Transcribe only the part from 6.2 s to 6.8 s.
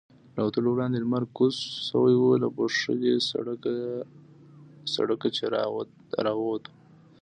را ووتو.